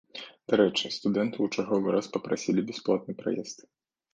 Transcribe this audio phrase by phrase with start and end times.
[0.51, 3.57] Дарэчы, студэнты ў чарговы раз папрасілі бясплатны праезд.